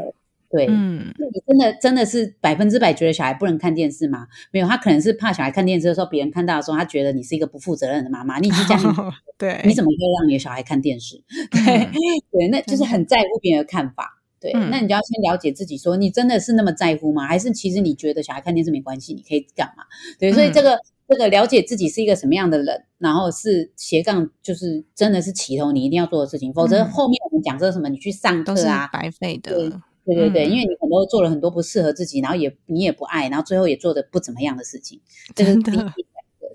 [0.51, 4.25] 对，嗯，你真的真的是百分之百觉得小孩不能看电视吗？
[4.51, 8.39] 没有，他可能是怕小孩看电视的时候，别人看到的时候，他觉得你是一个不负责任的妈妈。
[8.39, 11.21] 你是这样，对，你怎么会让你的小孩看电视？
[11.51, 11.85] 对，
[12.31, 14.19] 对，那就是很在乎别人的看法。
[14.39, 17.27] 对，那你就要先了解自己，说你真的是那么在乎吗？
[17.27, 19.83] 还是其实你觉得小孩看电视没关系，你可以干嘛？
[20.17, 20.79] 对，所以这个
[21.09, 29.81] 这个了解自己是一个什么样的人，然后是斜杠，就是真的是起头你一定要做的事情，否则后面我们讲说什么，你去上课啊，白费的。
[30.05, 34.99] 对对对，因为你很多做了很多不适合自己，然后也你也不爱，然后最后也做的不怎么样的事情，
[35.35, 36.05] 这是第一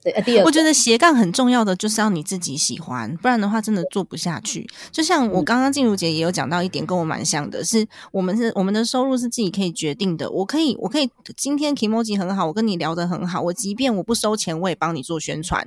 [0.05, 4.69] 对，第二，我觉得斜杠很重要的就是要你自己喜欢，不然的话真的做不下去。
[4.93, 10.31] 就像我刚刚静茹姐也有讲到一点，跟我蛮像的，是我们是我们的收入是自己可以决定的。
[10.31, 15.67] 我可以，我可以今天 emoji 很好，我跟你聊得很好，我即便我不收钱，我也帮你做宣传。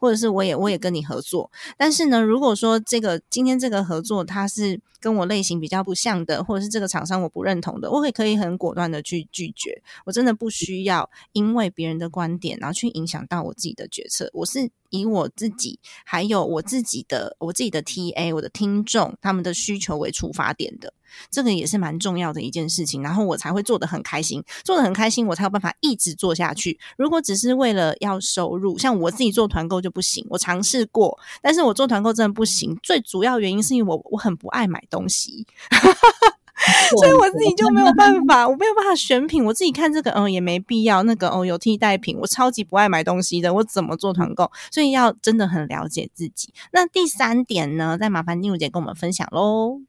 [0.00, 9.80] 或者是我也我也跟你合作，但是呢，如果说这个今天这个合作它是跟我类型比较不像的，或者是这个厂商我不认同的，我会可以很果断的去拒绝。
[10.04, 14.28] 我真的不需要因为别人的观点，然后去影响到我自己的决策。
[14.32, 14.70] 我是。
[14.92, 20.92] 以我自己，还有我自己的我自己的 T A，我的听众他们的需求为出发点的，
[21.30, 23.02] 这个也是蛮重要的一件事情。
[23.02, 26.78] 然后我才会做的很开心，做的很开心，我才有办法一直做下去。
[26.96, 30.26] 如果只是为了要收入，像我自己做团购就不行。
[30.30, 32.76] 我尝试过，但是我做团购真的不行。
[32.82, 35.46] 最主要原因是因为我我很不爱买东西。
[36.90, 39.42] 所以我自己就没有办法，我没有办法选品。
[39.42, 41.02] 我自己看这个，嗯，也没必要。
[41.04, 42.18] 那个，哦，有替代品。
[42.20, 44.50] 我超级不爱买东西的，我怎么做团购？
[44.70, 46.52] 所以要真的很了解自己。
[46.72, 47.96] 那第三点呢？
[47.98, 49.80] 再麻烦金茹姐跟我们分享喽。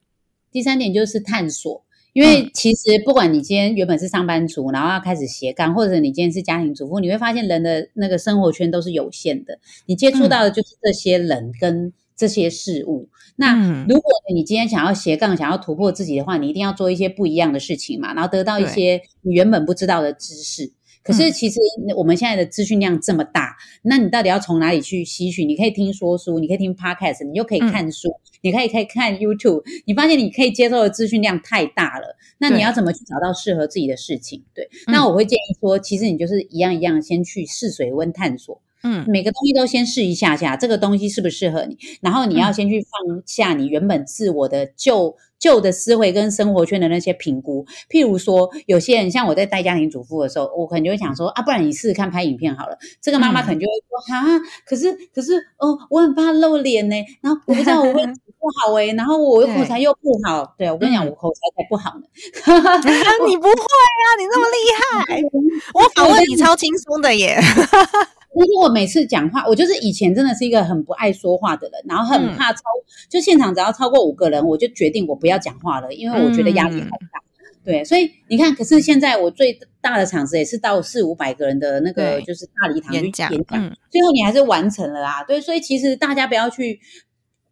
[0.51, 1.83] 第三点就是探索，
[2.13, 9.59] 因为其实不管你今天原本是上班族，然后要开始斜杠，或者你今天是家庭主妇，你会发现人的那个生活圈都是有限的。
[9.85, 11.93] 你接触到的就是这些人跟。
[12.13, 13.55] 这些事物，那
[13.89, 20.71] 如果你今天想要斜杠，想要突破自己的话，你一定要做一些不一样的事情嘛，然后得到一些你原本不知道的知识。
[21.03, 21.59] 可是其实
[21.95, 25.45] 我们现在的资讯量这么大，那你到底要从哪里去吸取？
[25.45, 28.09] 你可以听说书，你可以听 podcast，你又可以看书，
[28.41, 29.63] 你可以可以看 YouTube。
[29.85, 34.43] 你发现你可以接受的资讯量太大了，那你要怎么去找到适合自己的事情？
[34.53, 38.61] 对，那我会建议说，其实你就是一样一样，先去试水温探索。
[38.83, 41.77] 嗯，每个东西都先试一下下，这个东西适不适合你？
[42.01, 47.65] 然后你要先去放下你原本自我的旧旧的思维跟生活圈的那些评估。
[47.89, 52.77] 譬如说，有些人像我在带家庭主妇的时候，我可能就会想说啊，不然你试试看拍影片好了。
[53.01, 60.55] 这个妈妈可能就会说啊，可是可是哦，我很怕露脸呢，然后我不知道我会不好哎， 然后我口才又不好。
[60.57, 62.05] 对我跟你讲，我口才才不好呢。
[63.27, 64.57] 你不会啊，你那么厉
[65.05, 65.21] 害，
[65.73, 67.39] 我访问你超轻松的耶。
[68.35, 72.61] 因为我每次讲话，我就是以前真的是一个很不爱说话的人，然后很怕超，
[73.09, 76.97] 就现场只要超过五个人，我就决定我不要讲话了，因为我觉得压力很大。
[77.63, 83.29] 对，所以你看，可是现在我最大的场子也是到四五百个人的那个就是大礼堂去演讲，
[83.89, 85.23] 最后你还是完成了啊。
[85.23, 86.79] 对，所以其实大家不要去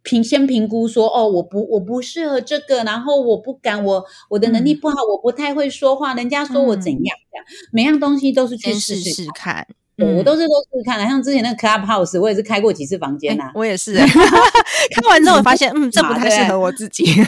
[0.02, 9.68] 评先评估说哦，我不我不适合这个，然后我不敢，我我的能力不好，我不太会说话，人家说我怎样这样，每样东西都是去试试看。
[10.00, 13.50] 我都是都是看的，像之前那个 Clubhouse，我也是开过几次房间呐。
[13.54, 13.94] 我也是，
[14.94, 17.04] 看完之后发现，嗯，这不太适合我自己。
[17.04, 17.22] 对，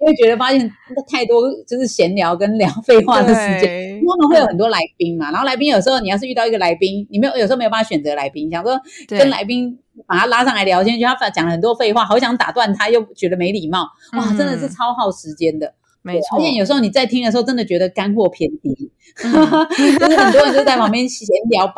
[0.00, 0.70] 因为觉得发现
[1.10, 5.30] 太多就是闲聊跟聊废话的时间，他们会有很多来宾嘛。
[5.30, 13.86] 然后来宾有时候你要是遇到一个来宾，你没有有时候没有办法选择来宾，想说跟来宾把他拉上来聊天，就他讲了很多废话，好想打断他，又觉得没礼貌，
[14.18, 15.74] 哇，真的是超耗时间的。
[16.02, 21.74] 没错，而且有时候你在听的时候，真的觉得干货偏低， 就是很多人就在旁边闲聊抱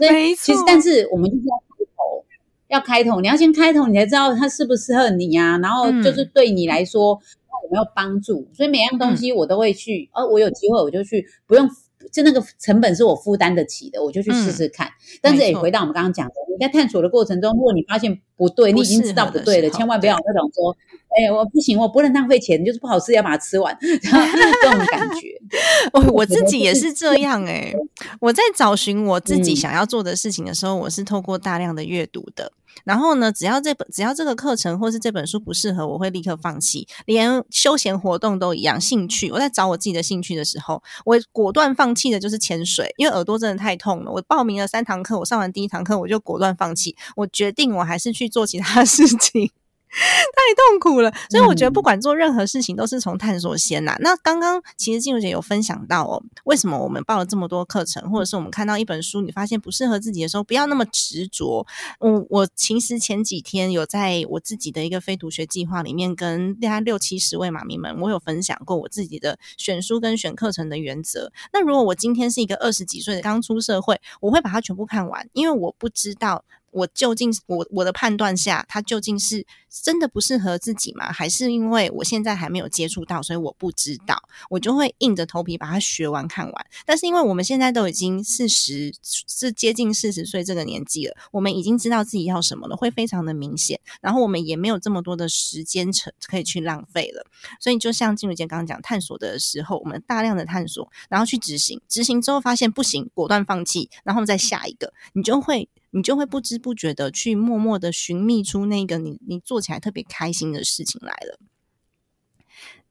[0.00, 0.12] 怨。
[0.12, 2.24] 没错，其实但是我们就是要开头，
[2.68, 5.58] 要开头，你要先开头，你才知道它适不适合你啊。
[5.58, 7.18] 然后就是对你来说
[7.64, 10.08] 有没有帮助，所以每样东西我都会去。
[10.12, 11.68] 哦，我有机会我就去，不用。
[12.12, 14.88] 就那个成本是我负担得起的，我就去试试看。
[15.20, 20.74] 但是也回到我们刚刚讲的，你在探索的过程中，如果你发现不对，你已经知道不对了，千万不要那种说，
[21.16, 25.40] 哎，我不行，我不能浪费钱，就是不好吃要把它吃完， 这种感觉。
[25.92, 27.72] 我我自己也是这样哎，
[28.20, 32.52] 我在找寻我自己想要做的事情的时候，我是透过大量的阅读的。
[32.84, 36.86] 然后呢，只要这本只要这个课程或是这本书不适合，我会立刻放弃。
[37.06, 44.12] 连休闲活动都一样，兴趣我在找我自己的兴趣的时候，我果断放弃的就是潜水，因为耳朵真的太痛了。
[44.12, 49.50] 我报名了三堂课，我上完第一堂课我就果断放弃，我决定我还是去做其他 事情。
[49.98, 53.96] 太痛苦了，所以我觉得不管做任何事情都是从探索先呐。
[54.00, 61.66] 那刚刚其实静茹姐有分享到哦，为什么我们报了这么多课程，或者是我们看到一本书，你发现不适合自己的时候，不要那么执着。
[62.00, 71.32] 我我其实前几天有在我自己的一个非读学计划里面，跟大家六七十位妈咪们，我有分享过我自己的选书跟选课程的原则。
[71.52, 76.44] 那如果我今天是一个二十几岁的刚出社会，我会把它全部看完，因为我不知道。
[76.70, 79.46] 我究竟我我的判断下，它究竟是
[79.82, 81.12] 真的不适合自己吗？
[81.12, 86.66] 还是因为我现在还没有接触到，所以我不知道，我就会硬着头皮把它学完看完。
[86.84, 93.80] 但是因为我们现在都已经四十，是接近四十岁这个年纪了，我们已经知道自己要什么了，会非常的明显。
[94.00, 97.26] 然后我们也没有这么多的时间成可以去浪费了。
[97.60, 105.68] 所以就像金如杰刚刚讲，探索的时候，我们大量的探索，然后去执行，执行之后发现不行，果断放弃，然后再下一个，你就会。
[105.90, 111.38] 你就会不知不觉的去默默的寻觅出那个你你做起来特别开心的事情来了，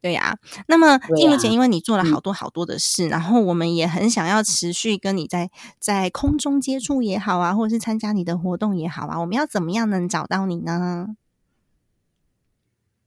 [0.02, 0.38] 对呀。
[0.68, 11.16] 那么静茹姐，因为你做了好多好多的事，然后我们也很想要持续跟你在在空中接触也好啊，或者是参加你的活动也好啊，我们要怎么样能找到你呢？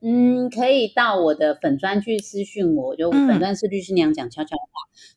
[0.02, 4.64] 嗯，可以到我的粉专去私讯我，就粉专是律师娘讲悄悄话。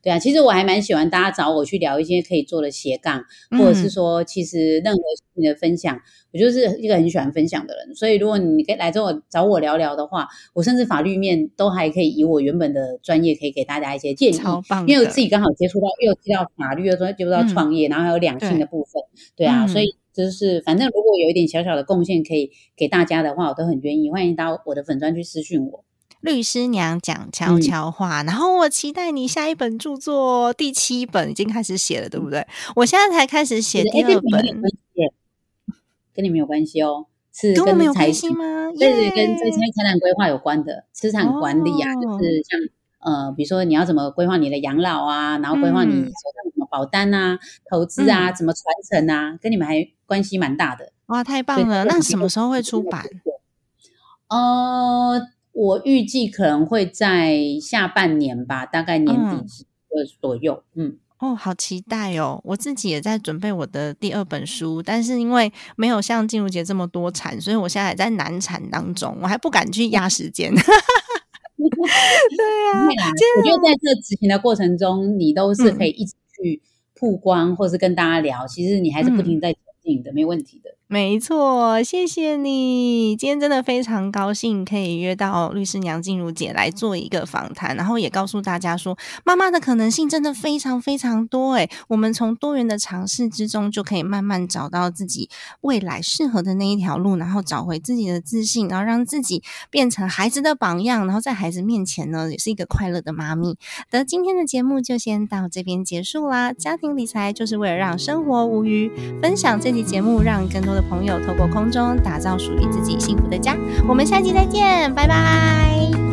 [0.02, 3.24] 对啊，其实我还蛮喜欢大家找我去聊一些可以做的斜杠，
[3.58, 5.98] 或者是说，其实任何事情的分享，
[6.32, 7.94] 我就是一个很喜欢分享的人。
[7.94, 14.40] 所以如果你可以来找我找我聊聊的话，我甚至法律面都还可以以我原本的专业，可以给大家一些建议。
[14.86, 19.02] 因为我自己刚好接触到，又提到法律，又接触到创业，然后还有两性的部分。
[19.34, 19.96] 对啊，所以。
[20.14, 24.08] 就是，反正如果有一点小小的贡献可以给大家的话，我都很愿意。
[24.10, 25.84] 欢迎到我的粉专去私讯我。
[26.20, 32.46] 律师娘讲悄悄话，然后我期待你下一本著作，第七本已经开始写了，对不对？
[32.76, 34.62] 我现在才开始写第二本，
[36.14, 38.70] 跟你们有关系哦，是跟我们有关系吗？
[38.78, 42.60] 对对，跟这些财产规划有关的，资产管理啊，就是像
[43.00, 46.04] 呃，比如说你要怎么规划你的养老啊，然后规划你
[46.74, 47.38] 保单啊、
[47.70, 49.88] 投资啊、怎么传承啊，跟你们还。
[50.06, 51.86] 关系蛮大的哇，太棒了！
[51.86, 53.02] 那什么时候会出版？
[54.28, 55.18] 呃，
[55.52, 60.62] 我预计可能会在下半年吧，大概年底的左右。
[60.74, 62.38] 嗯，哦，好期待哦！
[62.44, 70.52] 我自己也在准备我的第二本书，但是因为没有像静茹姐这么多产，所以我现在还在难产当中，我还不敢去压时间。
[70.54, 70.60] 对
[72.68, 72.86] 呀，
[73.38, 76.12] 我觉得在这执行的过程中，你都是可以一直
[76.42, 76.62] 去
[76.94, 78.46] 曝光，或是跟大家聊。
[78.46, 80.02] 其实你还是不停在进。
[80.02, 80.74] 的没问题的。
[80.94, 83.16] 没错，谢谢你。
[83.16, 91.54] 今天真的非常高兴，可以约到律师娘静茹姐来做一个访谈，然后也告诉大家说，妈妈的可能性真的非常非常多。
[91.54, 95.28] 诶我们从多元的尝试之中，就可以慢慢找到自己
[95.62, 103.56] 未来适合的那一条路，然后找回自己的自信，然后让自己变成孩子的榜样，然后在孩子面前呢，也是一个快乐的妈咪。
[103.90, 106.52] 的今天的节目就先到这边结束啦。
[106.52, 110.83] 家庭理财就是为了让生活无虞，分享这期节目，让更多的。
[110.88, 113.56] 朋友透过空中打造属于自己幸福的家，
[113.88, 116.03] 我们下期再见，拜拜。